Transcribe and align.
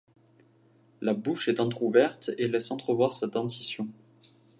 La 1.01 1.13
bouche 1.13 1.47
est 1.47 1.59
entrouverte 1.59 2.31
et 2.39 2.47
laisse 2.47 2.71
entrevoir 2.71 3.13
sa 3.13 3.27
dentition. 3.27 3.87